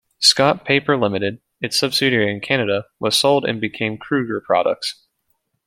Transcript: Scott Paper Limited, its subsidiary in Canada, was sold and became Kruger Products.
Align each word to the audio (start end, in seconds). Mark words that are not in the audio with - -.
Scott 0.17 0.65
Paper 0.65 0.97
Limited, 0.97 1.41
its 1.61 1.77
subsidiary 1.77 2.31
in 2.33 2.39
Canada, 2.41 2.85
was 2.99 3.15
sold 3.15 3.45
and 3.45 3.61
became 3.61 3.99
Kruger 3.99 4.41
Products. 4.43 5.05